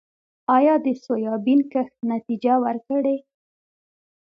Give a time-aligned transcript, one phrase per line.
[0.57, 3.17] آیا د سویابین کښت نتیجه ورکړې؟